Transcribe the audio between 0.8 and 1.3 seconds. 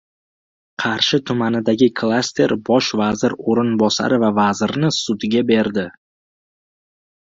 Qarshi